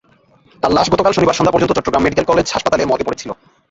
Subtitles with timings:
[0.63, 3.29] তার লাশ গতকাল শনিবার সন্ধ্যা পর্যন্ত চট্টগ্রাম মেডিকেল কলেজ হাসপাতালের মর্গে পড়েছিল।